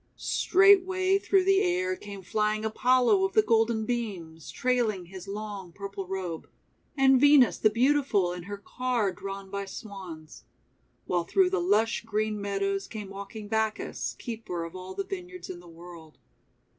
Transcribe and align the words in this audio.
Straightway 0.15 1.19
through 1.19 1.43
the 1.43 1.61
air 1.61 1.95
came 1.95 2.23
flying 2.23 2.65
Apollo 2.65 3.23
of 3.23 3.33
the 3.33 3.43
Golden 3.43 3.85
Beams, 3.85 4.49
trailing 4.49 5.05
his 5.05 5.27
long 5.27 5.71
purple 5.71 6.07
robe, 6.07 6.49
and 6.97 7.21
Venus 7.21 7.59
the 7.59 7.69
Beautiful 7.69 8.33
in 8.33 8.41
her 8.49 8.57
car 8.57 9.11
drawn 9.11 9.51
by 9.51 9.65
Swans. 9.65 10.43
While 11.05 11.25
through 11.25 11.51
the 11.51 11.61
lush 11.61 12.03
green 12.03 12.41
meadows 12.41 12.87
came 12.87 13.09
walking 13.11 13.47
Bacchus, 13.47 14.15
Keeper 14.17 14.63
of 14.63 14.75
All 14.75 14.95
the 14.95 15.03
Vineyards 15.05 15.51
in 15.51 15.59
the 15.59 15.67
World. 15.67 16.17